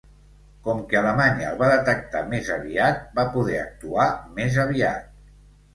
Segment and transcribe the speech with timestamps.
[0.67, 5.11] Com que Alemanya el va detectar més aviat, va poder actuar més aviat.